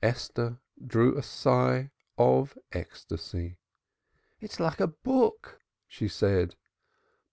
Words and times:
Esther 0.00 0.60
drew 0.86 1.18
a 1.18 1.22
sigh 1.24 1.90
of 2.16 2.56
ecstasy. 2.70 3.58
"It's 4.38 4.60
like 4.60 4.78
a 4.78 4.86
book," 4.86 5.58
she 5.88 6.06
said. 6.06 6.54